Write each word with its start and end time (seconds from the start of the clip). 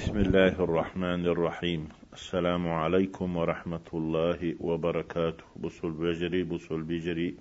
بسم 0.00 0.16
الله 0.16 0.64
الرحمن 0.64 1.26
الرحيم. 1.26 1.88
السلام 2.12 2.68
عليكم 2.68 3.36
ورحمة 3.36 3.88
الله 3.94 4.54
وبركاته. 4.60 5.44
بصل 5.56 5.90
بجري 5.90 6.42
بصل 6.42 6.82
بجري. 6.82 7.34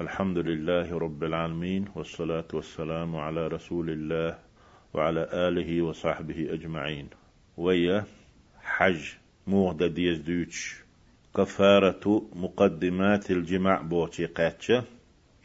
الحمد 0.00 0.38
لله 0.38 0.98
رب 0.98 1.24
العالمين 1.24 1.84
والصلاة 1.94 2.48
والسلام 2.52 3.16
على 3.16 3.46
رسول 3.48 3.90
الله 3.90 4.38
وعلى 4.94 5.28
آله 5.32 5.82
وصحبه 5.82 6.52
أجمعين. 6.56 7.06
ويا 7.56 8.04
حج 8.62 9.02
موغدا 9.46 9.86
ديز 9.86 10.18
دوتش 10.18 10.82
كفارة 11.36 12.22
مقدمات 12.32 13.30
الجماع 13.30 13.80
بوتي 13.82 14.26
قاتشة. 14.26 14.84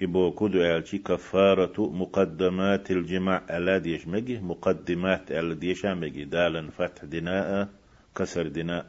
إبو 0.01 0.31
كدو 0.31 0.61
ألشي 0.61 0.97
كفارة 0.97 1.77
مقدمات 2.01 2.91
الجماع 2.91 3.41
ألا 3.49 3.77
ديش 3.77 4.07
مجي 4.07 4.37
مقدمات 4.39 5.31
ألا 5.31 5.53
ديش 5.53 5.85
مجي 5.85 6.25
دالا 6.25 6.71
فتح 6.71 7.05
دناء 7.05 7.69
كسر 8.15 8.47
دناء 8.47 8.85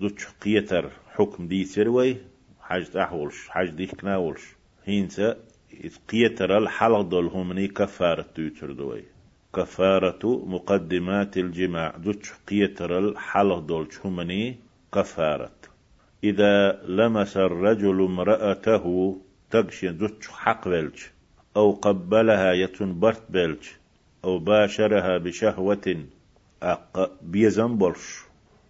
دوتش 0.00 0.26
قيتر 0.42 0.90
حكم 1.14 1.48
دي 1.48 1.64
سروي 1.64 2.16
حاج 2.60 2.84
تحولش 2.90 3.48
حاج 3.48 3.70
ديك 3.70 3.94
كناولش. 3.94 4.42
هينسا 4.84 5.36
قيتر 6.08 6.58
الحلق 6.58 7.00
دول 7.00 7.26
همني 7.26 7.68
كفارة 7.68 8.26
توتر 8.34 8.72
دوي. 8.72 9.04
كفارة 9.54 10.44
مقدمات 10.46 11.36
الجماع. 11.36 11.96
دوتش 11.96 12.32
قيتر 12.48 12.98
الحلق 12.98 13.58
دول 13.58 13.88
همني 14.04 14.56
كفارة. 14.94 15.50
إذا 16.24 16.82
لمس 16.88 17.36
الرجل 17.36 18.04
امرأته 18.04 19.16
تقشي 19.50 19.88
دوتش 19.88 20.28
حق 20.28 20.68
بلج 20.68 20.98
أو 21.56 21.72
قبلها 21.72 22.52
يتن 22.52 23.00
برت 23.00 23.22
بلج 23.30 23.62
أو 24.24 24.38
باشرها 24.38 25.18
بشهوة 25.18 26.04
أق 26.62 27.18
بيزن 27.22 27.76
بولش. 27.78 28.06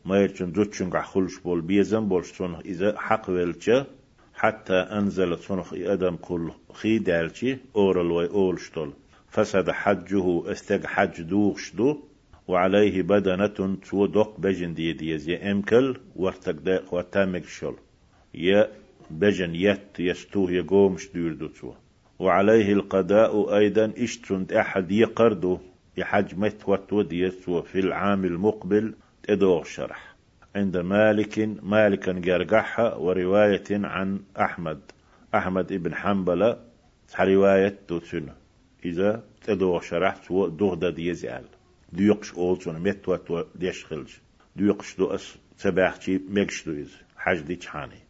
ما 0.05 0.17
يرچن 0.27 0.53
دوتشن 0.53 0.91
خلش 1.03 1.39
بول 1.39 1.61
بيزن 1.61 2.09
بولش 2.09 2.33
صنخ 2.33 2.61
إذا 2.65 2.99
حق 2.99 3.31
بلج 3.31 3.85
حتى 4.35 4.75
أنزل 4.75 5.39
صنخ 5.39 5.73
أدم 5.73 6.17
كل 6.17 6.51
خي 6.73 6.99
دالشي 6.99 7.57
أورل 7.77 8.11
وي 8.11 8.27
أولشتول 8.31 8.93
فسد 9.29 9.71
حجه 9.71 10.53
استق 10.53 10.87
حج 10.87 11.23
دوغش 11.23 11.75
دو 11.75 11.99
وعليه 12.49 13.03
بدنة 13.03 13.47
تو 13.91 14.07
دوق 14.07 14.41
بجن 14.41 14.75
دي 14.75 14.93
ديز 14.93 15.29
يا 15.29 15.53
إمكل 15.53 15.97
ورتق 16.17 16.53
داق 16.67 16.95
وتامك 16.95 17.45
شل. 17.45 17.77
يا 18.35 18.71
بجن 19.11 19.55
يت 19.55 20.01
يستوه 20.01 20.51
يقومش 20.51 21.13
ديردو 21.15 21.75
وعليه 22.19 22.73
القضاء 22.73 23.57
أيضا 23.57 23.93
إشترند 23.99 24.53
أحد 24.53 24.93
يقردو 24.93 25.59
يحج 25.97 26.39
مت 26.39 26.69
وتود 26.69 27.13
يسوى 27.13 27.63
في 27.63 27.79
العام 27.79 28.25
المقبل 28.25 28.95
تدوغ 29.23 29.65
شرح. 29.65 30.15
عند 30.57 30.77
مالك 30.77 31.39
مالكا 31.63 32.13
جرجحها 32.13 32.95
ورواية 32.95 33.65
عن 33.71 34.21
أحمد 34.41 34.81
أحمد 35.35 35.73
ابن 35.73 35.95
حنبل 35.95 36.57
رواية 37.21 37.79
توتسنة 37.89 38.35
إذا 38.85 39.23
تدوغ 39.43 39.81
شرح 39.81 40.23
سوى 40.29 40.51
دوغ 40.51 40.91
ديزال 40.91 41.45
ديقش 41.93 42.35
أولسون 42.35 42.81
مت 42.81 43.09
وتو 43.09 43.45
ديشخلج 43.55 44.13
ديقش 44.57 44.97
دو 44.97 45.07
أس 45.07 45.39
تباحتي 45.59 46.21
مكش 46.29 46.65
دو 46.69 46.73
إز 46.73 46.97
حج 47.17 47.41
دي 47.41 47.57
تحاني 47.57 48.01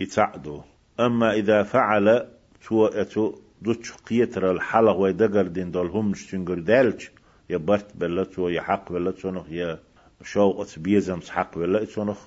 يتعدو 0.00 0.60
أما 1.00 1.32
إذا 1.32 1.62
فعل 1.62 2.28
تو 2.68 2.86
أتو 2.86 3.34
دوتش 3.62 3.92
قيتر 3.92 4.50
الحلق 4.50 4.96
ويدقر 4.96 5.46
دين 5.46 5.70
دول 5.70 5.86
هم 5.86 6.14
شتنقر 6.14 6.58
دالج 6.58 7.04
يبرت 7.50 7.96
بلتو 7.96 8.48
يحق 8.48 8.92
بلتو 8.92 9.30
نخ 9.30 9.50
يا 9.50 9.78
شو 10.24 10.64
بيزم 10.76 11.20
سحق 11.20 11.58
بلتو 11.58 12.04
نخ 12.04 12.18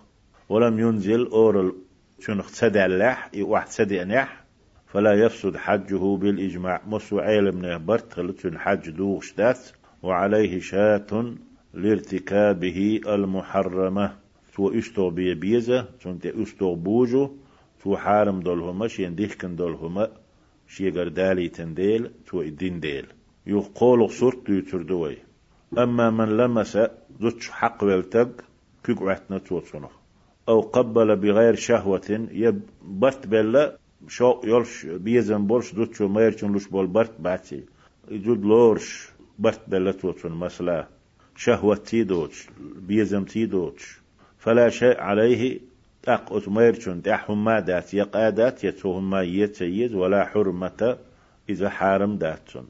ولم 0.50 0.80
ينزل 0.80 1.28
أورل 1.28 1.74
شنخ 2.20 2.52
تسدع 2.52 2.86
اللح 2.86 3.32
واحد 3.36 3.68
سدع 3.68 4.04
نح 4.04 4.46
فلا 4.88 5.14
يفسد 5.14 5.58
حجه 5.58 6.18
بالإجماع. 6.18 6.81
مسو 6.88 7.20
عيل 7.20 7.52
من 7.52 7.86
برت 7.86 8.14
خلتشن 8.14 8.58
حج 8.58 8.90
دوغ 8.90 9.22
شدات 9.22 9.59
وعليه 10.04 10.59
شاة 10.59 11.36
لارتكابه 11.74 13.02
المحرمة. 13.08 14.16
تو 14.56 14.70
إشتو 14.80 15.09
بي 15.09 15.34
بيزة 15.34 15.86
تنت 16.04 16.25
إشتو 16.25 16.75
بوجو 16.75 17.31
تو 17.85 17.96
حارم 17.96 18.40
دولهما 18.40 18.88
شين 18.88 19.16
ديكن 19.16 19.56
دولهما 19.56 20.06
شي 20.68 20.90
دالي 20.91 21.50
تنديل 21.50 22.12
تو 22.28 22.41
الدين 22.41 22.79
ديل 22.79 23.06
يقول 23.47 24.09
صورت 24.09 24.50
يتردوي 24.50 25.18
أما 25.78 26.09
من 26.09 26.38
لمس 26.38 26.78
دوتش 27.19 27.50
حق 27.50 27.84
والتق 27.84 28.31
كيقعتنا 28.84 29.38
توصنه 29.38 29.90
أو 30.50 30.62
قبل 30.62 31.16
بغير 31.16 31.56
شهوة 31.56 32.28
يب 32.31 32.62
برت 32.84 33.28
بلا 33.28 33.78
شو 34.07 34.41
يلش 34.44 34.85
بيزن 34.85 35.47
بولش 35.47 35.74
دوتشو 35.74 36.07
ما 36.07 36.22
يرچن 36.25 36.56
لش 36.56 36.68
بول 36.68 36.88
برت 36.88 37.22
باتي 37.22 37.63
يجود 38.12 38.45
لورش 38.45 39.09
برت 39.40 39.62
بلا 39.69 39.91
توصن 39.91 40.31
مثلا 40.31 40.88
شهوة 41.35 41.75
تيدوتش 41.75 42.47
بيزم 42.88 43.24
تيدوتش 43.24 44.00
فلا 44.38 44.69
شيء 44.69 45.00
عليه 45.01 45.59
تق 46.06 46.34
أتميرشن 46.34 47.02
تحهم 47.02 47.44
ما 47.44 47.60
دات 47.60 47.94
يقادات 47.94 48.64
يتوهم 48.64 49.10
ما 49.10 49.22
يتسيد 49.22 49.94
ولا 49.94 50.26
حرمة 50.26 50.98
إذا 51.50 51.70
حارم 51.70 52.18
داتسن 52.18 52.66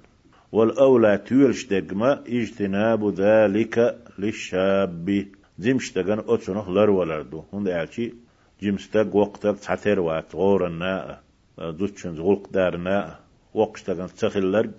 والأولى 0.51 1.17
تيلش 1.17 1.65
دقما 1.65 2.23
اجتناب 2.27 3.01
ذلك 3.13 3.97
للشاب. 4.19 5.25
زمش 5.59 5.93
دقن 5.93 6.19
أتسنخ 6.27 6.69
لر 6.69 6.89
ولردو 6.89 7.43
هند 7.53 7.67
أعشي 7.67 8.13
جمستق 8.61 9.15
وقتك 9.15 9.59
تعتر 9.59 9.99
وات 9.99 10.35
غور 10.35 10.67
الناء 10.67 11.21
دوتشن 11.57 12.15
زغلق 12.15 12.49
دار 12.51 12.77
ناء 12.77 13.19
وقش 13.53 13.83
دقن 13.83 14.07
تخل 14.19 14.51
لرق 14.51 14.75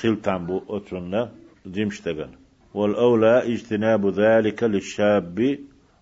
خيل 0.00 0.16
تنبو 0.22 0.62
أتسننا 0.68 1.30
زمش 1.66 2.02
دقن. 2.02 2.30
والأولى 2.74 3.34
اجتناب 3.52 4.06
ذلك 4.06 4.62
للشاب. 4.62 5.58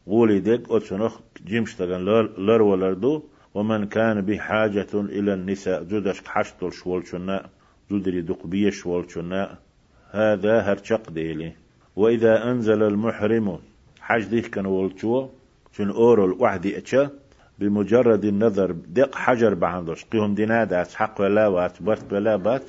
ولدك 0.07 0.63
أتسنخ 0.71 1.21
جيمش 1.47 1.75
تغن 1.75 2.05
لر 2.47 2.63
ولردو 2.63 3.23
ومن 3.55 3.87
كان 3.87 4.21
بحاجة 4.21 4.93
إلى 4.95 5.35
النساء 5.35 5.83
جدش 5.83 6.23
حشتل 6.27 6.73
شوالشنا 6.73 7.49
جدري 7.91 8.21
دقبية 8.21 8.71
شوالشنا 8.71 9.59
هذا 10.11 10.61
هرشق 10.61 11.11
ديلي. 11.11 11.53
وإذا 11.97 12.51
أنزل 12.51 12.83
المحرم 12.83 13.59
حج 14.01 14.25
ديك 14.25 14.47
كان 14.47 14.67
ولشو 14.67 15.29
شن 15.73 15.91
أورل 15.91 16.33
وحدي 16.41 16.79
أتشا 16.79 17.11
بمجرد 17.59 18.25
النظر 18.25 18.73
دق 18.73 19.15
حجر 19.15 19.55
بعندش 19.55 20.05
قيهم 20.05 20.35
ديناد 20.35 20.75
حق 20.75 21.21
ولا 21.21 21.47
وات 21.47 21.83
برت 21.83 22.13
ولا 22.13 22.37
بات 22.37 22.63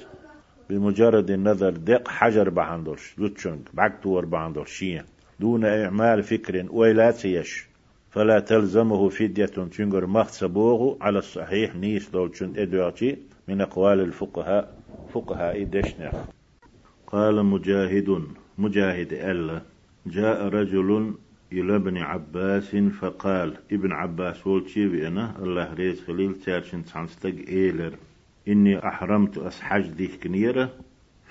بمجرد 0.69 1.29
النظر 1.31 1.69
دق 1.69 2.07
حجر 2.07 2.49
بعندش 2.49 3.19
لتشنك 3.19 3.59
بعد 3.73 4.01
تور 4.01 4.25
بعندش 4.25 4.71
شيء 4.71 5.01
دون 5.41 5.65
إعمال 5.65 6.23
فكر 6.23 6.65
ولا 6.69 7.11
تيش 7.11 7.67
فلا 8.09 8.39
تلزمه 8.39 9.09
فدية 9.09 9.45
تنجر 9.45 10.05
مخصبوه 10.05 10.97
على 11.01 11.19
الصحيح 11.19 11.75
نيس 11.75 12.09
دولشن 12.09 12.53
إدواتي 12.57 13.17
من 13.47 13.61
أقوال 13.61 13.99
الفقهاء 13.99 14.77
فقهاء 15.13 15.63
دشنخ. 15.63 16.13
قال 17.07 17.45
مجاهد 17.45 18.21
مجاهد 18.57 19.13
ألا 19.13 19.61
جاء 20.07 20.47
رجل 20.47 21.13
إلى 21.51 21.75
ابن 21.75 21.97
عباس 21.97 22.75
فقال 22.75 23.57
ابن 23.71 23.91
عباس 23.91 24.47
ولتشي 24.47 24.87
بأنا 24.87 25.35
الله 25.43 25.73
ريز 25.73 26.01
خليل 26.01 26.35
تارشن 26.35 26.85
تعنستق 26.85 27.35
إيلر. 27.47 27.93
إني 28.47 28.87
أحرمت 28.87 29.37
أسحج 29.37 29.87
ديك 29.87 30.23
كنيرة 30.23 30.69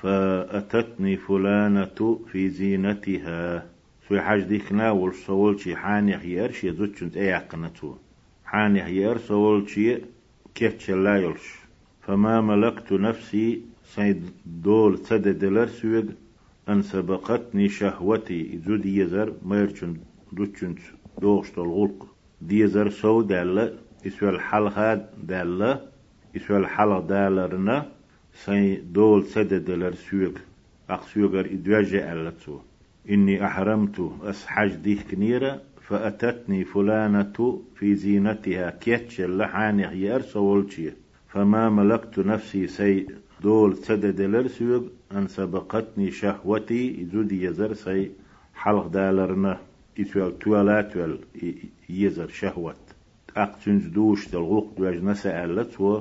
فأتتني 0.02 1.16
فلانة 1.16 2.20
في 2.32 2.48
زينتها. 2.48 3.69
سوي 4.10 4.20
حاج 4.20 4.42
ديك 4.42 4.72
ناول 4.72 5.14
سوول 5.14 5.60
شي 5.60 5.76
حاني 5.76 6.18
خيار 6.18 6.52
شي 6.52 6.72
زوج 6.72 6.96
شنت 6.96 7.16
اي 7.16 7.32
عقنتو 7.32 7.94
حاني 8.44 8.84
خيار 8.84 9.18
سوول 9.18 9.68
شي 9.68 9.98
كيف 10.54 10.90
لا 10.90 11.16
يلش. 11.16 11.46
فما 12.02 12.40
ملكت 12.40 12.92
نفسي 12.92 13.60
سيد 13.84 14.30
دول 14.46 14.98
سدد 14.98 15.44
لرسويق 15.44 16.06
أن 16.68 16.82
سبقتني 16.82 17.68
شهوتي. 17.68 18.40
إذو 18.54 18.76
ديزر 18.76 19.32
ميرشن 19.44 19.96
دوتشن 20.32 20.74
دوغشت 21.20 21.58
الغلق 21.58 22.06
ديزر 22.40 22.90
سو 22.90 23.22
دالة 23.22 23.78
إسوى 24.06 24.28
الحلقة 24.30 24.94
دالة 25.22 25.80
إسوى 26.36 26.56
الحلقة 26.56 27.00
دالرنا 27.06 27.86
سي 28.34 28.74
دول 28.74 29.24
سدد 29.24 29.70
لرسويق 29.70 30.38
أقسويقر 30.90 31.46
إدواجة 31.46 32.12
ألتو. 32.12 32.58
إني 33.10 33.46
أحرمت 33.46 34.12
أسحج 34.22 34.74
ديك 34.74 35.10
كنيرة 35.10 35.62
فأتتني 35.82 36.64
فلانة 36.64 37.62
في 37.76 37.94
زينتها 37.94 38.70
كيتش 38.70 39.20
اللحاني 39.20 39.86
غيار 39.86 40.20
سولتشي. 40.20 40.90
فما 41.28 41.68
ملكت 41.68 42.18
نفسي 42.18 42.66
سي 42.66 43.06
دول 43.42 43.76
سدد 43.76 44.20
لرسوغ 44.20 44.82
أن 45.12 45.28
سبقتني 45.28 46.10
شهوتي 46.10 47.06
زودي 47.12 47.44
يزر 47.44 47.74
سي 47.74 48.10
حلق 48.54 48.86
دالرنا 48.86 49.58
إتوال 49.98 50.38
توالات 50.38 50.96
وال 50.96 51.18
يزر 51.88 52.28
شهوة 52.28 52.74
أقتنز 53.36 53.86
دوش 53.86 54.28
دلغوق 54.28 54.74
دواج 54.78 55.04
نسألت 55.04 55.80
و 55.80 56.00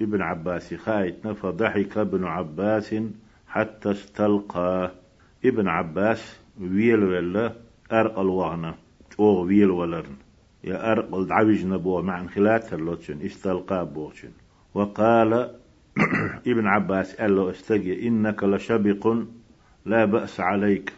ابن 0.00 0.22
عباس 0.22 0.74
خايتنا 0.74 1.32
فضحك 1.32 1.98
ابن 1.98 2.24
عباس 2.24 2.94
حتى 3.48 3.90
استلقى. 3.90 4.92
ابن 5.44 5.68
عباس 5.68 6.40
ويل 6.60 7.04
ولا 7.04 7.52
أرقل 7.92 8.26
وغنا 8.26 8.74
أو 9.18 9.42
ويل 9.44 9.70
ولرن 9.70 10.16
يا 10.64 10.92
أرقل 10.92 11.26
دعوج 11.26 11.64
نبوه 11.66 12.02
مع 12.02 12.26
خلات 12.26 12.72
اللوتشن 12.72 13.20
استلقى 13.22 13.86
بوشن 13.86 14.30
وقال 14.74 15.32
ابن 16.46 16.66
عباس 16.66 17.16
قال 17.16 17.36
له 17.36 17.50
استجي 17.50 18.08
إنك 18.08 18.44
لشبق 18.44 19.16
لا 19.86 20.04
بأس 20.04 20.40
عليك 20.40 20.92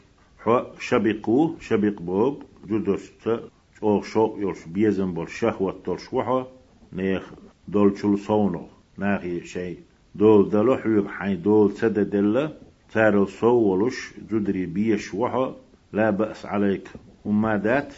شبقو 0.80 1.58
شبق 1.60 2.02
بوغ 2.02 2.34
جدوست 2.66 3.40
أو 3.82 4.02
شو 4.02 4.36
يلش 4.38 4.64
بيزن 4.66 5.14
بول 5.14 5.28
شهوة 5.28 5.96
شوحة 5.96 6.46
نيخ 6.92 7.32
دول 7.68 7.98
شل 7.98 8.18
صونو 8.18 8.66
ناغي 8.98 9.44
شيء 9.44 9.78
دول 10.14 10.50
دلو 10.50 10.76
حيوب 10.76 11.08
حين 11.08 11.42
دول 11.42 11.72
سد 11.72 11.98
دلة 12.10 12.52
تارل 12.92 13.28
صولش 13.28 14.14
جدري 14.30 14.66
بيش 14.66 15.14
وحا 15.14 15.56
لا 15.92 16.10
بأس 16.10 16.46
عليك. 16.46 16.88
وما 17.24 17.56
دات 17.56 17.94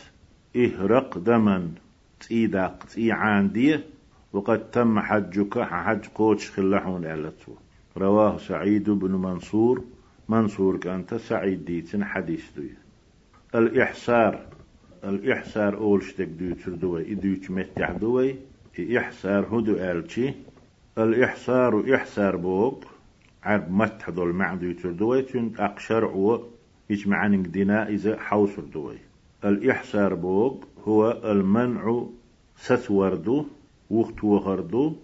إهرق 0.57 1.19
دما 1.19 1.69
تيداق 2.21 2.85
تي 2.85 3.13
عاندية 3.13 3.85
وقد 4.33 4.71
تم 4.71 5.01
حجك 5.01 5.59
حج 5.59 6.07
قوتش 6.15 6.51
خلحون 6.51 7.05
ألتو 7.05 7.53
رواه 7.97 8.39
سعيد 8.39 8.91
بن 8.91 9.11
منصور. 9.11 9.85
منصور 10.29 10.77
كانت 10.77 11.15
سعيد 11.15 11.65
ديتن 11.65 12.05
حديث 12.05 12.45
دوي 12.57 12.71
الإحسار. 13.55 14.41
الإحسار 15.05 15.77
أول 15.77 16.03
شتك 16.03 16.29
دو 16.29 16.55
تردوي 16.55 17.13
إدوش 17.13 17.51
متع 17.51 17.93
دوي. 17.93 18.37
إحسار 18.99 19.47
هدو 19.47 19.77
ألشي 19.77 20.35
الإحسار 20.99 21.95
إحسار 21.95 22.37
بوك 22.37 22.85
عرب 23.45 23.73
متح 23.73 24.11
دول 24.11 24.33
معدو 24.33 24.73
تردوي 24.73 25.23
تن 25.23 25.53
أقشر 25.59 26.05
و 26.05 26.45
إجمعان 26.91 27.43
دينا 27.43 27.89
إذا 27.89 28.19
حوصر 28.19 28.63
دوي 28.63 28.99
الإحسار 29.45 30.15
بوك 30.15 30.65
هو 30.85 31.21
المنع 31.25 32.07
ستوردو 32.57 33.47
وقت 33.91 34.25
وغردو 34.25 34.97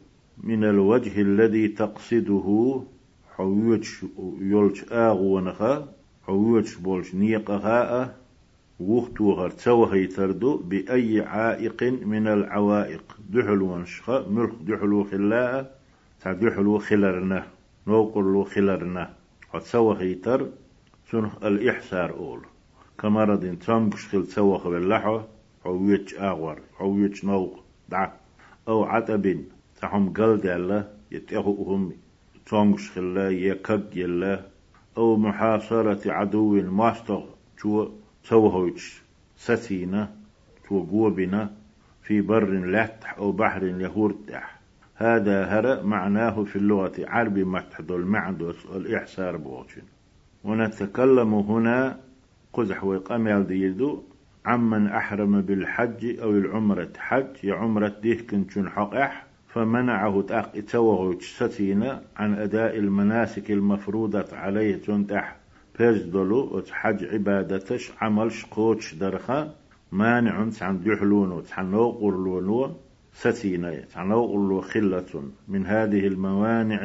من 0.42 0.64
الوجه 0.64 1.20
الذي 1.20 1.68
تقصده 1.68 2.80
حويتش 3.36 4.04
يولش 4.40 4.84
آغو 4.92 5.36
ونخا 5.36 5.88
حويتش 6.26 6.74
بولش 6.74 7.14
نيقها 7.14 8.16
وقت 8.80 9.20
وغر 9.20 9.50
توهي 9.50 10.06
تردو 10.06 10.56
بأي 10.56 11.20
عائق 11.20 11.82
من 11.82 12.26
العوائق. 12.26 13.16
دحلو 13.30 13.72
ونشخا 13.72 14.28
ملخ 14.28 14.54
دحلو 14.68 15.04
خلاء 15.04 15.78
تا 16.20 16.32
دحلو 16.32 16.78
خلرنا 16.78 17.46
نوقلو 17.86 18.44
خلرنا. 18.44 19.14
هتسوهي 19.54 20.14
تر 20.14 20.48
سنخ 21.10 21.44
الإحسار 21.44 22.10
أول. 22.10 22.40
كمرض 22.98 23.58
تمكش 23.66 24.08
خل 24.08 24.26
تسوخ 24.26 24.68
باللحو 24.68 25.20
حويتش 25.64 26.14
آغور 26.14 26.58
حويتش 26.78 27.24
نوق 27.24 27.64
دع. 27.88 28.12
أو 28.68 28.84
عتب 28.84 29.44
تحم 29.80 30.08
قلد 30.08 30.46
الله 30.46 30.88
يتأخو 31.10 31.74
أهمي 31.74 31.96
تونغش 32.46 32.90
خلا 32.90 33.30
يكك 33.30 33.96
يلا. 33.96 34.46
أو 34.98 35.16
محاصرة 35.16 36.12
عدو 36.12 36.62
ماستغ 36.62 37.24
شو 37.56 37.88
سوهوش 38.24 39.02
سسينة 39.36 40.16
شو 40.68 40.84
قوبنا 40.84 41.50
في 42.02 42.20
بر 42.20 42.44
لاتح 42.44 43.18
أو 43.18 43.32
بحر 43.32 43.64
يهورتح 43.64 44.60
هذا 44.98 45.44
هرأ 45.44 45.82
معناه 45.82 46.44
في 46.44 46.56
اللغة 46.56 46.92
عربي 46.98 47.44
متحد 47.44 47.90
المعدوس 47.90 48.66
الإحسار 48.66 49.36
بوشن 49.36 49.82
ونتكلم 50.44 51.34
هنا 51.34 52.00
قزح 52.52 52.84
ويقام 52.84 53.42
ديدو 53.42 54.02
عمن 54.46 54.86
أحرم 54.86 55.40
بالحج 55.40 56.20
أو 56.20 56.30
العمرة 56.30 56.92
حج 56.98 57.44
يا 57.44 57.54
عمرة 57.54 57.94
ديه 58.02 58.26
كنتون 58.26 58.68
حقح 58.70 59.26
فمنعه 59.48 60.22
تاق 60.22 60.52
اتوه 60.56 61.18
ستينة 61.20 62.00
عن 62.16 62.34
أداء 62.34 62.78
المناسك 62.78 63.50
المفروضة 63.50 64.36
عليه 64.36 64.76
تنتح 64.76 65.36
بيرزدلو 65.78 66.56
وتحج 66.56 67.04
عبادتش 67.04 67.92
عمل 68.00 68.32
شقوتش 68.32 68.94
درخا 68.94 69.54
مانع 69.92 70.46
عن 70.60 70.80
دحلون 70.80 71.42
تحنو 71.42 71.90
قرلونو 71.90 72.85
تحنو 73.22 74.26
قرلو 74.26 74.60
خلة 74.60 75.22
من 75.48 75.66
هذه 75.66 76.06
الموانع 76.06 76.82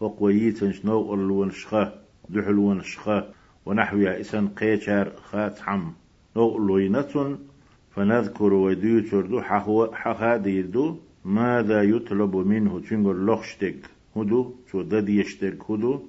وقويت 0.00 0.70
شنو 0.70 1.02
قرلون 1.02 1.50
شخا 1.50 1.94
دحلون 2.28 2.82
شخا 2.82 3.32
ونحوها 3.66 4.20
إسن 4.20 4.48
قيشار 4.48 5.12
خات 5.30 5.58
حم. 5.58 5.92
نغلوينة 6.36 7.38
فنذكر 7.94 8.52
وديوتر 8.54 9.20
دو 9.20 9.40
حخا 9.92 10.36
ديدو 10.36 10.96
ماذا 11.24 11.82
يطلب 11.82 12.36
منه 12.36 12.80
تنقل 12.80 13.26
لخشتك؟ 13.26 13.80
هدو 14.16 14.54
شو 14.70 14.82
دديشتك؟ 14.82 15.70
هدو. 15.70 16.02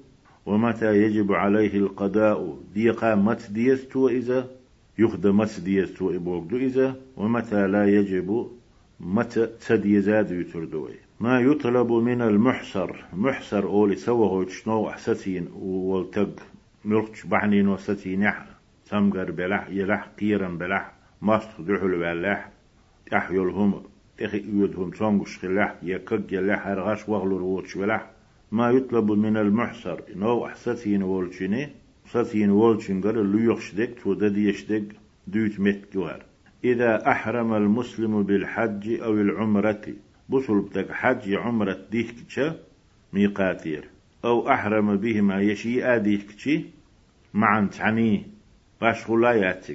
ومتى 0.46 1.02
يجب 1.02 1.32
عليه 1.32 1.74
القضاء؟ 1.76 2.58
ديقا 2.74 3.14
مت 3.14 3.50
ديستو 3.50 4.08
إذا؟ 4.08 4.50
يخدم 4.98 5.36
مت 5.36 5.60
ديستو 5.60 6.10
إبوكدو 6.10 6.56
إذا؟ 6.56 6.96
ومتى 7.16 7.66
لا 7.66 7.84
يجب 7.86 8.55
متى 9.00 9.46
تدي 9.46 10.00
زاد 10.00 10.30
يتردوي 10.30 10.94
ما 11.20 11.40
يطلب 11.40 11.92
من 11.92 12.22
المحصر 12.22 13.04
محصر 13.12 13.64
أولي 13.64 13.96
سوه 13.96 14.48
شنو 14.48 14.88
أحسسين 14.88 15.48
والتق 15.54 16.42
ملقش 16.84 17.26
بحنين 17.26 17.68
وستين 17.68 18.22
يح 18.22 18.46
سمقر 18.84 19.30
بلح 19.30 19.68
يلح 19.70 20.08
قيرا 20.20 20.48
بلح 20.48 20.92
مصر 21.22 21.62
دحل 21.62 21.98
بلح 21.98 22.50
يحيلهم 23.12 23.82
تخي 24.18 24.38
يودهم 24.38 24.90
تونغش 24.90 25.38
خلاح 25.38 25.74
يكك 25.82 26.32
يلاح 26.32 26.66
هرغاش 26.66 27.08
وغلو 27.08 27.36
روتش 27.36 27.76
ولاح 27.76 28.10
ما 28.52 28.70
يطلب 28.70 29.12
من 29.12 29.36
المحصر 29.36 30.00
نو 30.14 30.46
أحسسين 30.46 31.02
وولشيني 31.02 31.68
سسين 32.12 32.50
وولشين 32.50 33.00
قال 33.00 33.18
اللي 33.18 33.44
يخشدك 33.44 33.90
تودد 34.02 34.36
يشدك 34.36 34.84
دوت 35.26 35.60
مت 35.60 35.80
جوار. 35.94 36.22
إذا 36.72 37.10
أحرم 37.10 37.54
المسلم 37.54 38.22
بالحج 38.22 39.00
أو 39.00 39.12
العمرة 39.12 39.84
بصل 40.28 40.60
بتك 40.60 40.92
حج 40.92 41.34
عمرة 41.34 41.78
ديكتشا 41.90 42.56
ميقاتير. 43.12 43.88
أو 44.24 44.48
أحرم 44.48 44.96
بهما 44.96 45.40
يشي 45.40 45.84
آديكتشي 45.84 46.64
معا 47.34 47.68
تعني 47.78 48.26
باش 48.80 49.10
غلايات 49.10 49.66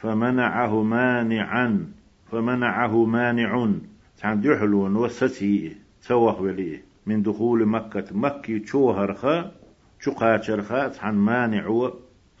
فمنعه 0.00 0.82
مانعا 0.82 1.92
فمنعه 2.30 3.04
مانع 3.04 3.70
تان 4.18 4.40
دحلون 4.40 4.96
وستي 4.96 5.76
توه 6.08 6.40
وليه 6.40 6.84
من 7.06 7.22
دخول 7.22 7.66
مكة 7.66 8.04
مكي 8.12 8.58
تشوهر 8.58 9.14
خا 9.14 9.52
شقاتر 10.00 10.62
خا 10.62 10.88
تان 10.88 11.14
مانع 11.14 11.90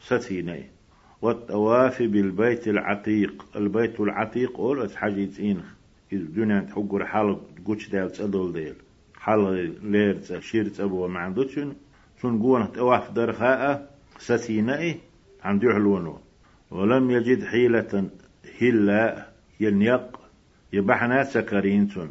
ستيني 0.00 0.73
والطواف 1.24 2.02
بالبيت 2.02 2.68
العتيق. 2.68 3.44
البيت 3.56 4.00
العتيق 4.00 4.60
أول 4.60 4.96
حاجة 4.96 5.28
إنخ 5.40 5.64
إذ 6.12 6.22
دنيا 6.34 6.60
تحقر 6.60 7.06
حلق 7.06 7.40
قوش 7.66 7.88
دال 7.88 8.12
تدل 8.12 8.52
ديل. 8.52 8.74
حلق 9.20 9.50
لير 9.82 10.40
شير 10.40 10.68
تبو 10.68 11.08
ما 11.08 11.20
عندوشن 11.20 11.72
سن 12.22 12.42
قونا 12.42 12.66
طواف 12.66 13.10
درخاء 13.10 13.90
ستيني 14.18 14.96
عم 15.44 15.58
دحلونه 15.58 16.18
ولم 16.70 17.10
يجد 17.10 17.44
حيلة 17.44 18.10
هلا 18.60 19.28
ينيق 19.60 20.20
يبحنا 20.72 21.24
سكرينتون 21.24 22.10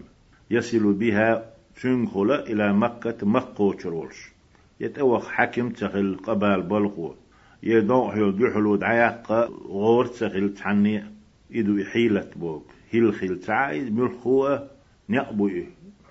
يصل 0.52 0.94
بها 0.94 1.54
تنخل 1.82 2.32
إلى 2.32 2.74
مكة 2.74 3.28
مكة 3.28 3.80
شرولش. 3.80 4.32
يتوخ 4.80 5.30
حكم 5.30 5.70
تخل 5.70 6.18
قبال 6.24 6.62
بلقو 6.62 7.14
يدوح 7.66 8.16
يدحلو 8.16 8.76
دعيق 8.76 9.32
غور 9.68 10.06
تخل 10.06 10.54
تعني 10.54 11.04
إدو 11.56 11.84
حيلة 11.84 12.30
بوك. 12.36 12.66
هيل 12.92 13.14
خيل 13.14 13.40
تعايد 13.40 13.96
ملخوة 13.96 14.70
نقبو 15.10 15.50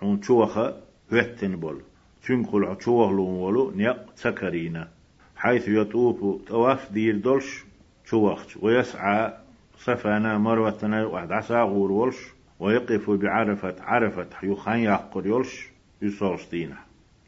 حون 0.00 0.22
شوخة 0.22 0.76
هوتن 1.12 1.56
بول. 1.56 1.80
تنخل 2.26 2.76
شوخ 2.80 3.10
لون 3.10 3.34
ولو 3.34 3.70
نيق 3.70 3.96
سكرينة 4.14 4.88
حيث 5.36 5.68
يطوف 5.68 6.42
طواف 6.48 6.92
دير 6.92 7.16
دولش 7.16 7.64
شوخت 8.04 8.56
ويسعى 8.62 9.32
صفانا 9.78 10.38
مروتنا 10.38 11.06
واحد 11.06 11.32
عسى 11.32 11.54
غور 11.54 11.92
ولش. 11.92 12.16
ويقف 12.60 13.10
بعرفة 13.10 13.74
عرفة 13.80 14.28
يخان 14.42 14.78
يقر 14.78 15.26
يولش 15.26 15.68
يصوص 16.02 16.50
دينا. 16.50 16.78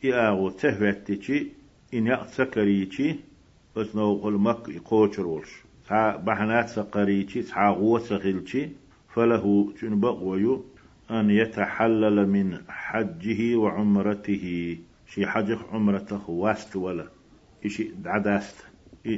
إياغو 0.05 0.51
تهوتتي 0.51 1.53
إن 1.95 2.07
يأتسكريتي 2.07 3.21
أسنو 3.77 4.15
قل 4.15 4.33
مك 4.33 4.69
يقوشر 4.69 5.27
ولش 5.27 5.65
بحنات 6.27 6.69
سقريتي 6.69 7.43
تا 7.43 7.69
غوة 7.69 7.99
سخيلتي 7.99 8.71
فله 9.15 9.73
تنبق 9.81 10.19
ويو 10.23 10.65
أن 11.11 11.31
يتحلل 11.31 12.29
من 12.29 12.59
حجه 12.69 13.57
وعمرته. 13.57 14.79
شي 15.07 15.27
حج 15.27 15.59
عمرته 15.73 16.31
واست 16.31 16.77
ولا؟ 16.77 17.09
إشي 17.67 17.91
دعداست 18.05 18.67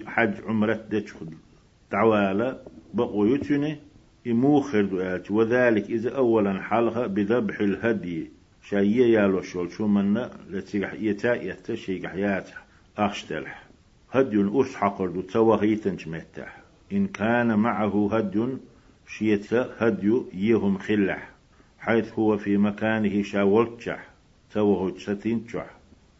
حج 0.06 0.34
عمرت 0.46 0.86
دتشخد 0.90 1.34
دعوالا 1.92 2.62
بقوا 2.94 3.26
يتني 3.26 3.78
يموخر 4.26 4.82
دعات 4.82 5.30
وذلك 5.30 5.90
إذا 5.90 6.16
أولا 6.16 6.62
حالها 6.62 7.06
بذبح 7.06 7.60
الهدي. 7.60 8.30
شاية 8.62 9.14
يالو 9.14 9.42
شول 9.42 9.72
شو 9.72 9.86
منا 9.86 10.30
لتيجح 10.50 10.94
يتا 10.94 11.74
شيجح 11.74 12.14
ياتا. 12.14 12.54
أخشتلح. 12.98 13.65
هدي 14.10 14.50
أس 14.60 14.74
حقر 14.74 15.06
دو 15.06 15.20
توهي 15.20 15.76
تنجمتح 15.76 16.58
إن 16.92 17.06
كان 17.06 17.58
معه 17.58 18.16
هدي 18.16 18.46
شيتا 19.08 19.74
هدي 19.78 20.22
يهم 20.34 20.78
خلح 20.78 21.30
حيث 21.78 22.12
هو 22.12 22.36
في 22.36 22.56
مكانه 22.56 23.22
شاولتشح 23.22 24.08
توهج 24.52 24.98
ستينتشح 24.98 25.76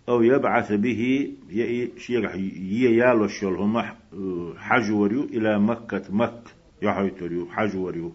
أو 0.09 0.23
يبعث 0.23 0.73
به 0.73 1.33
شيخ 1.97 2.35
يالو 2.71 3.25
الشل 3.25 3.55
هم 3.55 3.83
حجوريو 4.57 5.25
إلى 5.25 5.59
مكة 5.59 6.03
مكة 6.11 6.51
يحيتريو 6.83 7.47
حجوريو 7.51 8.13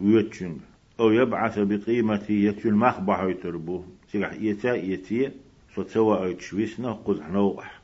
ويتشنغ. 0.00 0.56
أو 1.00 1.10
يبعث 1.10 1.58
بقيمة 1.58 2.26
يتل 2.30 2.74
مخبح 2.74 3.22
يتربو 3.22 3.82
شيخ 4.12 4.32
يتا 4.32 4.74
يتي 4.74 5.30
ستوى 5.74 6.24
أيتشويسنا 6.24 6.92
قد 6.92 7.20
نوح. 7.32 7.81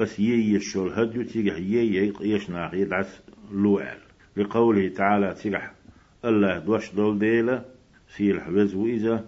بس 0.00 0.18
يي 0.20 0.56
الشل 0.56 0.92
هديو 0.92 1.22
تيجح 1.22 1.56
يي 1.56 2.14
يشنا 2.20 2.74
يدعس 2.74 3.20
لوعل. 3.52 3.98
لقوله 4.36 4.88
تعالى 4.88 5.34
تيجح 5.34 5.72
الله 6.24 6.58
دوش 6.58 6.94
دول 6.94 7.18
ديلا 7.18 7.64
سيلح 8.16 8.48
وزو 8.48 8.86
إذا 8.86 9.24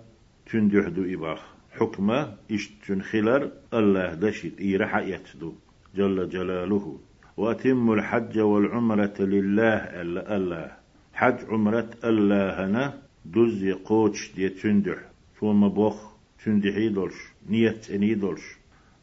تندحدو 0.50 1.04
إباخ. 1.14 1.40
حكمة 1.72 2.36
إشتن 2.50 3.02
خلر 3.02 3.50
الله 3.74 4.14
دشت 4.14 4.60
إيرح 4.60 4.96
يتدو 4.96 5.54
جل 5.96 6.28
جلاله. 6.28 6.98
وأتم 7.36 7.92
الحج 7.92 8.38
والعمرة 8.38 9.16
لله 9.20 9.76
ألا 10.00 10.36
الله. 10.36 10.70
حج 11.14 11.38
عمرة 11.48 11.90
الله 12.04 12.66
هنا 12.66 13.02
دز 13.24 13.64
قوتش 13.84 14.32
دي 14.36 14.48
تندح 14.48 14.98
ثم 15.40 15.68
بوخ 15.68 16.12
تندحي 16.44 16.88
دولش 16.88 17.14
نيت 17.48 17.90
اني 17.90 18.14
دولش 18.14 18.59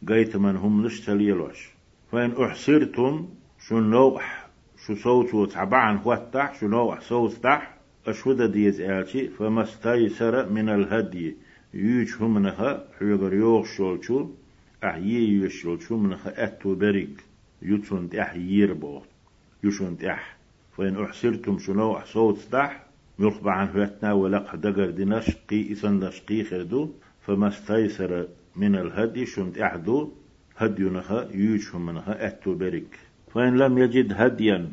قيت 0.08 0.36
من 0.36 0.56
هم 0.56 0.86
نشتليلوش 0.86 1.70
فإن 2.12 2.32
أحصرتم 2.44 3.30
شو 3.60 3.80
نوح 3.80 4.48
شو 4.86 4.96
صوتو 4.96 5.46
تعبعن 5.46 5.98
هوتح 5.98 6.60
شو 6.60 6.68
نوح 6.68 7.02
صوت 7.02 7.34
تح 7.34 7.78
أشود 8.08 8.42
ديز 8.52 8.82
آلشي 8.82 9.28
فما 9.28 9.64
استيسر 9.64 10.50
من 10.50 10.70
الهدي. 10.70 11.36
يوش 11.74 12.22
همنها 12.22 12.84
حيغر 13.00 13.34
يوغ 13.34 13.66
شولشو 13.66 14.30
أحيي 14.84 15.30
يوش 15.34 15.62
شولشو 15.62 15.98
منها 15.98 16.44
أتو 16.44 16.76
بريق 16.76 17.16
يتون 17.62 18.10
تح 18.10 18.36
يربو 18.36 19.02
يشون 19.64 19.98
تح. 19.98 20.38
فإن 20.78 21.04
أحسرتم 21.04 21.60
شنو 21.60 22.00
صوت 22.06 22.40
تح 22.52 22.84
يخبع 23.20 23.52
عن 23.52 23.68
هوتنا 23.68 24.14
ولق 24.14 24.56
دقر 24.56 24.90
دي 24.90 25.06
نشقي 25.06 25.72
إسان 25.72 26.00
نشقي 26.00 26.44
خردو. 26.44 26.92
فما 27.26 27.48
استيسر 27.48 28.28
من 28.58 28.76
الهدي 28.76 29.26
شنت 29.26 29.58
أحدو 29.58 30.10
هديونها 30.58 31.28
يوش 31.32 31.76
همنها 31.76 32.28
أتو 32.28 32.54
بريق 32.54 32.88
فإن 33.34 33.58
لم 33.58 33.78
يجد 33.78 34.14
هديا 34.16 34.70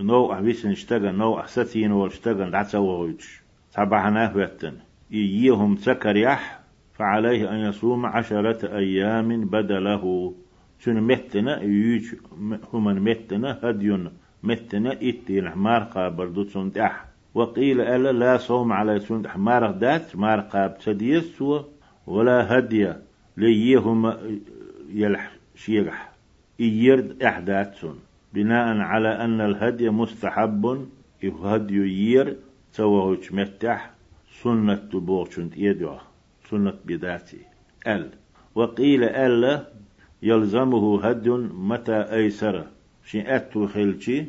نوع 0.00 0.40
بيسن 0.40 0.70
اشتغل 0.70 1.14
نوع 1.14 1.46
ستين 1.46 1.92
واشتغل 1.92 2.50
دعسا 2.50 2.78
وهوش 2.78 3.42
تبعنا 3.74 4.32
هوتن 4.32 4.74
إيهم 5.12 5.76
سكريح 5.76 6.60
فعليه 6.92 7.52
أن 7.52 7.58
يصوم 7.58 8.06
عشرة 8.06 8.76
أيام 8.76 9.44
بدله. 9.44 10.34
شن 10.78 11.00
متنا 11.00 11.62
يوج 11.62 12.14
هم 12.72 12.84
متنا 13.04 13.58
هديون 13.62 14.12
متنا 14.42 14.92
إتين 14.92 15.52
مارقا 15.54 16.08
بردو 16.08 16.44
سنتح 16.44 17.04
وقيل 17.34 17.80
ألا 17.80 18.12
لا 18.12 18.36
صوم 18.36 18.72
على 18.72 19.00
سنتح 19.00 19.36
مارق 19.36 19.70
دات 19.70 20.16
مارقا 20.16 20.66
بتديس 20.66 21.42
ولا 22.06 22.58
هدية. 22.58 23.02
ليهم 23.36 24.16
يلح 24.88 25.30
شيرح. 25.54 26.12
يرد 26.58 27.22
إحداث. 27.22 27.86
بناء 28.34 28.78
على 28.78 29.08
أن 29.08 29.40
الهدي 29.40 29.90
مستحب. 29.90 30.88
يهدي 31.22 31.74
يير 31.74 32.36
توهج 32.74 33.32
متح 33.32 33.90
سنة 34.42 34.90
بوغشنت 34.92 35.56
يدعو 35.56 35.98
سنة 36.50 36.74
بداتي. 36.84 37.38
ال. 37.86 38.10
وقيل 38.54 39.04
ألا 39.04 39.68
يلزمه 40.22 41.04
هد 41.04 41.28
متى 41.70 41.98
أيسر. 42.12 42.66
شين 43.04 43.26
أتو 43.26 43.66
خلشي. 43.66 44.24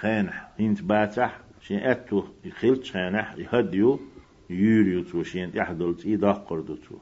خانح. 0.00 0.50
هنت 0.60 0.82
باتح. 0.82 1.40
شين 1.60 1.78
أتو 1.78 2.24
خلش 2.60 2.92
خانح. 2.92 3.34
يهديو 3.38 4.00
يوريو 4.50 5.02
تو 5.02 5.22
شين 5.22 5.50
يحدلت 5.54 6.06
إيدا 6.06 6.32
قردتو. 6.32 6.96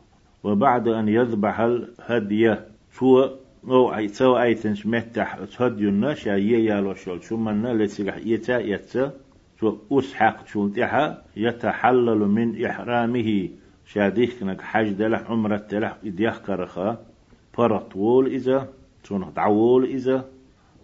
وبعد 0.45 0.89
أن 0.89 1.09
يذبح 1.09 1.61
الهدي 1.61 2.57
تو 2.99 3.31
أو 3.65 3.95
أي 3.95 4.09
تو 4.09 4.39
أي 4.39 4.55
تنش 4.55 4.87
متح 4.87 5.39
تهديو 5.45 5.89
الناش 5.89 6.27
يا 6.27 6.37
يالو 6.37 6.95
شول. 6.95 7.23
شو 7.23 7.37
منا 7.37 7.75
لتسيح 7.75 8.17
يتا 8.17 8.59
يتا 8.59 9.13
أسحق 9.93 10.47
شونتها 10.47 11.25
يتحلل 11.37 12.19
من 12.19 12.65
إحرامه. 12.65 13.49
شاديك 13.87 14.39
كنك 14.41 14.61
حج 14.61 14.93
دلح 14.93 15.31
عمرة 15.31 15.57
دلح 15.71 15.97
إديخ 16.05 16.39
كرخا 16.39 16.99
فرط 17.53 17.97
وول 17.97 18.27
إذا 18.27 18.69
تون 19.05 19.35
تعول 19.35 19.85
إذا 19.85 20.25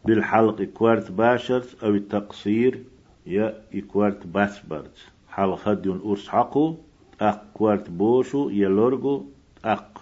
بالحلق 0.04 0.62
كوارت 0.62 1.12
باشرت 1.12 1.84
أو 1.84 1.90
التقصير 1.90 2.78
يا 3.26 3.54
إكوارت 3.74 4.26
باسبرت. 4.26 5.06
حال 5.28 5.58
خديون 5.58 6.00
أرس 6.04 6.28
حقو 6.28 6.74
أق 7.20 7.44
كوارت 7.54 7.90
بوشو 7.90 8.48
يلورغو 8.50 9.33
أق. 9.64 10.00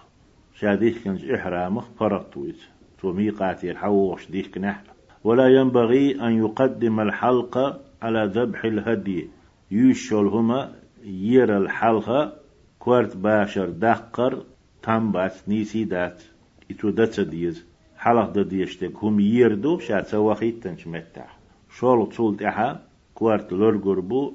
شاديك 0.55 1.05
كنج 1.05 1.31
إحرامه 1.31 1.81
فرط 1.81 2.37
ويز 2.37 2.69
تو 3.01 3.13
ميقاتي 3.13 3.71
الحوش 3.71 4.31
ديك 4.31 4.59
نحن 4.59 4.85
ولا 5.25 5.49
ينبغي 5.49 6.21
أن 6.27 6.33
يقدم 6.39 7.01
الحلقة 7.01 7.81
على 8.03 8.31
ذبح 8.35 8.65
الهدي. 8.65 9.29
يشول 9.71 10.27
هما 10.27 10.73
ير 11.05 11.57
الحلقة 11.57 12.33
كورت 12.79 13.17
باشر 13.17 13.69
دقر 13.69 14.43
تم 14.83 15.13
باس 15.13 15.49
نيسي 15.49 15.85
دات. 15.85 16.23
إتو 16.71 16.91
دات 16.91 17.21
ديز. 17.21 17.67
حلق 17.97 18.31
دا 18.31 18.43
ديشتك 18.43 19.05
هم 19.05 19.21
يردو 19.21 19.79
شات 19.79 20.07
سواخيت 20.07 20.63
تنش 20.63 20.87
متع 20.87 21.27
شول 21.71 22.09
تصول 22.09 22.37
تحا 22.37 22.83
كورت 23.15 23.53
لرقربو 23.53 24.33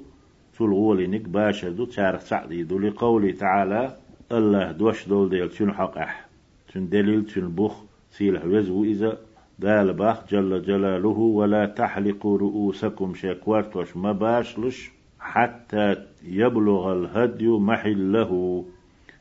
تول 0.58 0.72
غولينك 0.72 1.28
باشر 1.28 1.70
دو 1.70 1.84
تارخ 1.84 2.20
سعديدو 2.20 2.78
لقوله 2.78 3.32
تعالى 3.32 3.96
الله 4.32 4.72
دوش 4.72 5.08
دول 5.08 5.28
ديل 5.28 5.48
تن 5.48 5.72
حقح 5.72 6.28
تن 6.72 6.88
دليل 6.88 7.24
تن 7.26 7.48
بخ 7.48 7.84
سيلح 8.10 8.44
وزو 8.44 8.84
إذا 8.84 9.18
دال 9.58 9.92
باخ 9.92 10.26
جل 10.30 10.62
جلاله 10.62 11.18
ولا 11.38 11.66
تحلقوا 11.66 12.38
رؤوسكم 12.38 13.14
شكوارتوش 13.14 13.96
ما 13.96 14.12
باشلش 14.12 14.90
حتى 15.20 15.96
يبلغ 16.24 16.92
الهدي 16.92 17.48
محله. 17.48 18.64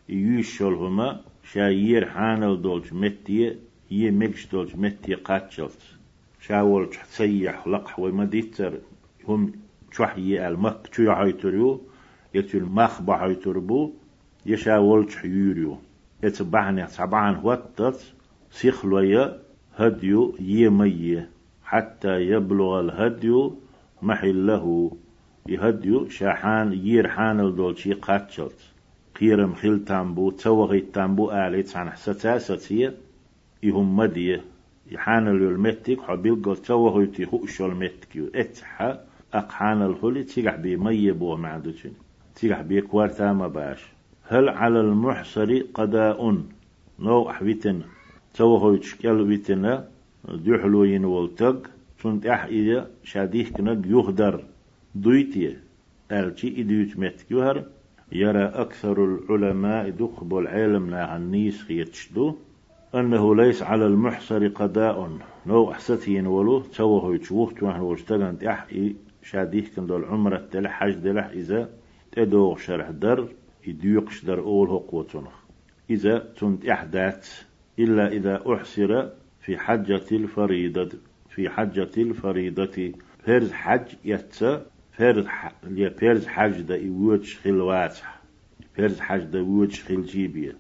يشلهما 0.10 1.22
شاير 1.44 2.06
حانل 2.06 2.62
دولج 2.62 2.94
متي 2.94 3.58
يمكش 3.92 4.48
دولج 4.48 4.76
متي 4.76 5.14
قاتشلت. 5.14 5.82
شاول 6.42 6.90
تسيح 6.90 7.68
لقح 7.68 8.00
ومديتر 8.00 8.74
هم 9.28 9.52
شوحي 9.92 10.48
المك 10.48 10.90
شو 10.94 11.04
يعيتريو 11.04 11.82
يتل 12.34 12.64
مخ 12.64 13.02
بعيتربو 13.02 13.94
يشاول 14.48 15.06
تحيوريو 15.06 15.77
يتبعني 16.24 16.88
سبعان 16.88 17.39
وقتت 17.44 18.13
سيخلويا 18.51 19.39
هديو 19.75 20.36
يمي 20.39 21.25
حتى 21.63 22.22
يبلغ 22.22 22.80
الهدي 22.80 23.51
محله 24.01 24.92
يهديو 25.48 26.10
شاحان 26.10 26.74
يرحان 26.74 27.39
الدول 27.39 27.77
شي 27.77 27.94
قاتشلت. 27.94 28.60
قيرم 29.20 29.54
خيل 29.54 29.86
تامبو 29.86 30.32
توغي 30.32 30.80
تامبو 30.80 31.32
آلي 31.32 31.63
تسان 31.63 31.89
حستا 31.89 32.38
ستية 32.38 32.94
يهم 33.63 33.96
مدية. 33.96 34.42
يحان 34.92 35.27
المتك 35.27 36.01
حبيل 36.01 36.42
قل 36.44 36.58
توغي 36.58 37.06
تيهو 37.06 37.46
شو 37.46 37.66
المتك 37.66 38.36
إتحا 38.36 39.00
أقحان 39.34 39.82
الهولي 39.82 40.24
تيقح 40.24 40.56
بي 40.56 40.75
مي 40.75 41.12
بو 41.12 41.36
معدوشن 41.36 41.92
تيقح 42.36 42.62
بي 42.62 42.82
كوارتا 42.82 43.34
ما 43.34 43.48
باش. 43.48 43.97
هل 44.29 44.50
على 44.50 44.79
المحصر 44.79 45.62
قداء؟ 45.74 46.38
نو 47.00 47.29
أحويتن 47.29 47.81
توهويتش 48.34 48.96
كل 48.96 49.24
بيتنا. 49.24 49.88
دحلو 50.25 50.84
ينولتق. 50.84 51.69
تنت 52.03 52.25
أح 52.25 52.46
إذا 52.46 52.88
شاديه 53.03 53.50
كنك 53.50 53.88
يهدر. 53.88 54.43
دويتي. 54.96 55.57
ألتي 56.12 56.62
إديوت 56.62 57.00
متك 57.00 57.31
يهر. 57.31 57.63
يرى 58.12 58.43
أكثر 58.43 59.05
العلماء 59.05 59.89
دخب 59.89 60.38
العلم 60.38 60.89
لا 60.89 61.05
عن 61.05 61.31
نيس 61.31 61.62
خيرتشدو 61.62 62.36
أنه 62.96 63.36
ليس 63.36 63.62
على 63.63 63.86
المحصر 63.86 64.48
قضاء 64.48 65.17
نو 65.46 65.72
أحستين 65.72 66.27
ولو 66.27 66.60
توه 66.60 67.15
يتشوه 67.15 67.51
توه 67.51 67.81
واشتغن 67.81 68.39
تحقي 68.39 68.93
شاديه 69.24 69.65
كن 69.75 69.88
دول 69.88 70.05
عمرة 70.05 70.48
تلح 70.51 70.86
دلح 70.88 71.25
إذا 71.25 71.69
تدوغ 72.12 72.57
شرح 72.57 72.89
در. 72.89 73.27
يديوقش 73.68 74.26
در 74.26 74.40
أول 74.40 74.70
هقوتنخ 74.70 75.34
إذا 75.90 76.20
تنت 76.20 76.66
إحدات 76.66 77.28
إلا 77.80 78.08
إذا 78.08 78.44
أحصر 78.54 79.10
في 79.42 79.58
حجة 79.58 80.06
الفريضة 80.12 80.90
في 81.30 81.50
حجة 81.50 81.92
الفريضة. 81.98 82.92
فرز 83.26 83.52
حج 83.52 83.94
يتسا 84.06 84.66
فرز 84.92 85.26
فرز 86.00 86.28
حج 86.28 86.62
دا 86.62 86.76
يوتش 86.76 87.38
خلوات 87.38 87.98
فرز 88.76 89.00
حج 89.00 89.24
دا 89.24 89.40
يوتش 89.40 89.84
خل 89.84 90.04
جيبية. 90.04 90.56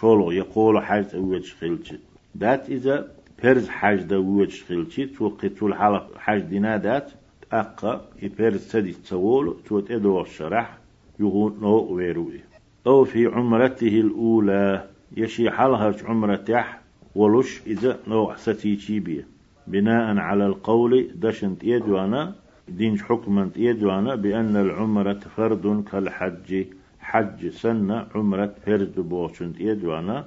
شولو 0.00 0.30
يقول 0.30 0.84
حاج 0.84 1.14
أوج 1.14 1.52
خلتي 1.52 1.98
دات 2.34 2.70
إذا 2.70 3.12
فرز 3.38 3.68
حاج 3.68 4.02
دا 4.02 4.16
وج 4.16 4.62
خلتي 4.62 5.06
توقي 5.06 5.48
تول 5.48 5.74
حلق 5.74 6.16
حاج 6.16 6.42
دينا 6.42 6.76
دات 6.76 7.12
أقا 7.52 8.08
يبرز 8.22 8.60
سدي 8.60 8.92
تسول 8.92 9.56
توت 9.64 9.90
إدو 9.90 10.20
الشرح. 10.20 10.78
يغون 11.20 11.58
نو 11.60 11.78
ويروي. 11.94 12.40
أو 12.86 13.04
في 13.04 13.26
عمرته 13.26 14.00
الأولى 14.00 14.88
يشي 15.16 15.50
حلها 15.50 15.94
عمرة 16.04 16.36
تح 16.36 16.80
ولش 17.14 17.62
إذا 17.66 17.98
نو 18.08 18.34
ستي 18.36 18.76
تشيبيه 18.76 19.26
بناء 19.66 20.16
على 20.16 20.46
القول 20.46 21.10
دشنت 21.14 21.64
يدوانا 21.64 22.34
دين 22.68 22.98
حكما 22.98 23.50
يدوانا 23.56 24.14
بأن 24.14 24.56
العمرة 24.56 25.20
فرد 25.36 25.84
كالحج. 25.92 26.64
حج 27.00 27.48
سنة 27.48 28.06
عمرة 28.14 28.54
فرد 28.66 29.00
بوشن 29.00 29.52
يدوانا. 29.60 30.24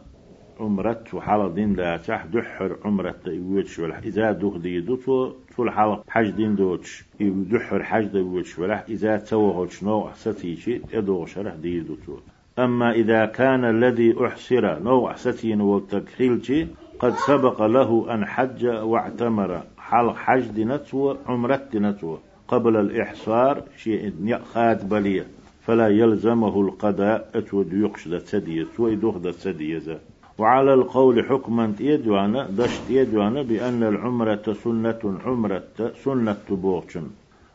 عمرة 0.60 1.04
وحال 1.13 1.54
دين 1.56 1.74
لا 1.74 1.98
تح 1.98 2.25
دحر 2.25 2.78
عمرة 2.86 3.16
يوتش 3.28 3.80
ولا 3.80 4.00
إذا 4.00 4.32
دوخ 4.32 4.58
دي 4.58 4.82
دوتو 4.82 5.32
طول 5.58 5.72
حال 5.72 6.04
حج 6.10 6.30
دين 6.30 6.56
دوتش 6.56 7.06
يدحر 7.20 7.84
حج 7.84 8.06
دي 8.06 8.44
ولا 8.58 8.88
إذا 8.89 9.18
توهوش 9.18 9.84
نوع 9.84 10.13
ستيشي 10.13 10.82
يدوغ 10.94 11.25
شرح 11.25 11.56
دي 11.56 11.80
دوتو 11.80 12.18
أما 12.60 12.92
إذا 12.92 13.25
كان 13.25 13.66
الذي 13.66 14.25
أحسر 14.25 14.80
نوع 14.80 15.16
ستين 15.16 15.62
وتكخيلتي 15.62 16.68
قد 17.00 17.13
سبق 17.13 17.62
له 17.66 18.13
أن 18.13 18.25
حج 18.25 18.66
واعتمر. 18.66 19.63
حال 19.78 20.18
حج 20.18 20.48
دينتو 20.48 21.16
عمرة 21.25 21.62
دينتو 21.72 22.18
قبل 22.48 22.75
الإحصار 22.78 23.63
شيء 23.78 24.38
خات 24.54 24.86
بلية. 24.86 25.25
فلا 25.62 25.88
يلزمه 25.88 26.62
القضاء 26.62 27.30
أتود 27.36 27.74
يقشد 27.74 28.20
تسدية 28.20 28.68
ويدوخ 28.80 29.22
تسدية 29.22 30.00
وعلى 30.39 30.74
القول 30.74 31.25
حكما 31.25 31.74
يدوانا 31.79 32.48
دشت 32.50 32.89
يدوانا 32.89 33.41
بأن 33.41 33.84
العمرة 33.84 34.55
سنة 34.63 35.19
عمرة 35.25 35.63
سنة 36.03 36.38
بوغشن. 36.50 37.08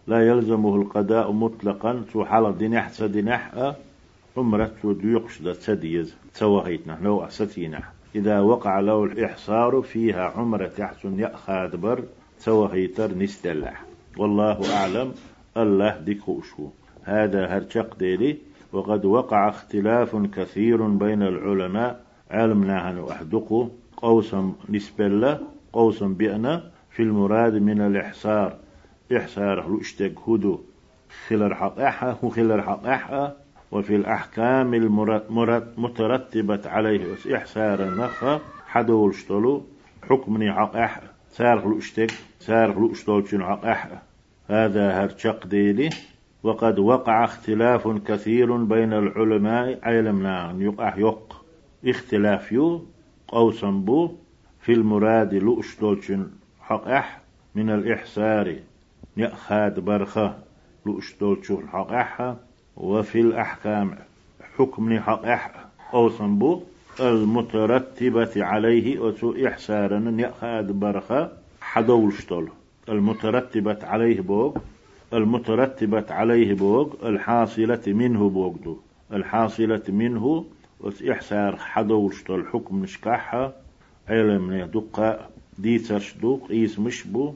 لا 0.07 0.29
يلزمه 0.29 0.77
القضاء 0.77 1.33
مطلقا 1.33 2.03
سو 2.13 2.25
حال 2.25 2.59
دينح 2.59 2.89
سدينح 2.93 3.73
عمرة 4.37 4.75
يقشد 4.85 5.53
تسدية 5.53 6.07
توهيتنا 6.39 6.99
لو 7.03 7.25
أستينا 7.25 7.83
إذا 8.15 8.41
وقع 8.41 8.81
له 8.81 9.05
الإحصار 9.05 9.83
فيها 9.83 10.25
عمرة 10.37 10.73
يحسن 10.79 11.19
يأخذ 11.19 11.77
بر 11.77 12.03
توهيتر 12.45 13.15
نستلح. 13.15 13.85
والله 14.19 14.75
أعلم 14.75 15.13
الله 15.57 15.99
ديكوشو 15.99 16.69
هذا 17.05 17.47
هرشق 17.47 17.99
ديلي. 17.99 18.37
وقد 18.73 19.05
وقع 19.05 19.49
اختلاف 19.49 20.17
كثير 20.17 20.83
بين 20.83 21.23
العلماء 21.23 22.04
علمنا 22.31 22.81
عن 22.81 23.05
أحدقه 23.11 23.71
قوسا 23.97 24.53
نسبة 24.69 25.39
قوسا 25.73 26.07
بأنا. 26.07 26.75
في 26.91 27.03
المراد 27.03 27.55
من 27.55 27.81
الإحصار. 27.81 28.57
إحصار 29.17 29.77
لشتك 29.77 30.15
هدو 30.29 30.61
خلر 31.29 31.55
حقاحة 31.55 32.19
وخلر 32.23 32.63
حقاحة 32.63 33.37
وفي 33.73 33.97
الأحكام 33.97 34.75
المترتبة 34.75 36.61
عليه. 36.65 37.15
إحصار 37.37 37.83
النخة 37.83 38.41
حدول 38.67 39.15
شتلو 39.15 39.63
حكمني 40.03 40.53
حقاحة 40.53 41.03
سارغ 41.31 41.69
لشتك 41.69 42.11
سارغ 42.39 42.93
لشتول 42.93 43.45
حقاحة 43.45 44.03
هذا 44.49 45.05
هرشق 45.05 45.47
ديلي 45.47 45.91
وقد 46.43 46.79
وقع 46.79 47.25
اختلاف 47.25 47.89
كثير 47.89 48.57
بين 48.57 48.93
العلماء. 48.93 49.79
علمنا 49.83 50.57
يقع 50.59 50.95
يق. 50.99 51.44
اختلاف 51.87 52.53
يو 52.53 52.85
قوسا 53.29 53.71
بو 53.71 54.11
في 54.61 54.73
المراد 54.73 55.35
لؤشتولشن 55.35 56.27
حق 56.61 56.89
أح 56.89 57.21
من 57.55 57.71
الإحسار 57.71 58.57
يأخاد 59.17 59.81
برخة 59.81 60.39
لؤشتولشن 60.87 61.69
حق 61.69 61.93
أح 61.93 62.35
وفي 62.77 63.21
الأحكام 63.21 63.99
حكم 64.59 64.99
حق 65.01 65.27
أح 65.27 65.51
قوسا 65.93 66.27
بو 66.27 66.63
المترتبة 67.01 68.45
عليه 68.45 68.99
وتو 69.01 69.47
إحسارا 69.47 70.15
يأخاد 70.19 70.73
برخة 70.73 71.33
حدولشتول 71.61 72.49
المترتبة 72.89 73.79
عليه 73.83 74.21
بوك 74.21 74.59
المترتبة 75.13 76.05
عليه 76.11 76.55
بوغ 76.55 76.95
الحاصلة 77.09 77.81
منه 77.87 78.29
بوغدو 78.29 78.79
الحاصلة 79.13 79.83
منه 79.89 80.45
وإحسار 80.85 81.57
حدوش 81.57 82.31
الحكم 82.31 82.83
نشكاحة 82.83 83.53
علم 84.09 84.71
دقة 84.75 85.29
ديترش 85.59 86.15
دوق 86.23 86.51
إيس 86.51 86.79
مشبو 86.79 87.35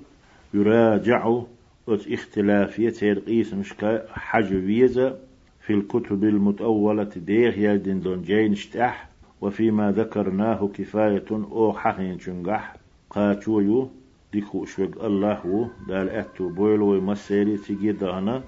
يراجع 0.55 1.43
إختلافية 1.89 3.15
قيس 3.15 3.55
مشكا 3.55 4.07
حجويزة 4.13 5.19
في 5.61 5.73
الكتب 5.73 6.25
المتأولة 6.25 7.11
دير 7.17 7.59
يدين 7.59 8.01
دون 8.01 8.23
جين 8.23 8.53
اشتاح 8.53 9.09
وفيما 9.41 9.93
ذكرناه 9.93 10.71
كفاية 10.75 11.25
أو 11.31 11.73
حقين 11.73 12.19
شنقح 12.19 12.77
قاتويو 13.11 13.91
ديكو 14.33 14.65
شوق 14.65 15.05
الله 15.05 15.47
و 15.47 15.67
دال 15.89 16.11
أتو 16.11 16.49
بويل 16.49 16.83
ومسيري 16.83 17.57
تيجي 17.57 17.93
دانا 17.93 18.43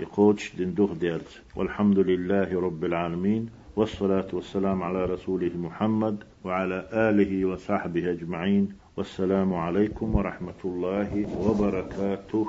يقوتش 0.00 0.56
دين 0.56 0.74
دوخ 0.74 0.92
ديرت. 0.92 1.42
والحمد 1.56 1.98
لله 1.98 2.60
رب 2.60 2.84
العالمين. 2.84 3.48
والصلاة 3.76 4.26
والسلام 4.32 4.82
على 4.82 5.04
رسوله 5.04 5.50
محمد 5.56 6.24
وعلى 6.44 6.88
آله 6.92 7.44
وصحبه 7.44 8.10
أجمعين. 8.10 8.68
والسلام 8.96 9.54
عليكم 9.54 10.14
ورحمة 10.14 10.60
الله 10.64 11.26
وبركاته. 11.48 12.46